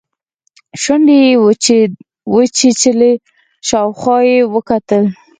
شونډې 0.81 1.17
يې 1.25 1.33
وچيچلې 2.33 3.13
شاوخوا 3.67 4.17
يې 4.29 4.39
وکتل. 4.53 5.03